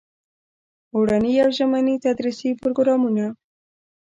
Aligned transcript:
اوړني 0.95 1.33
او 1.43 1.49
ژمني 1.57 1.95
تدریسي 2.05 2.49
پروګرامونه. 2.61 3.25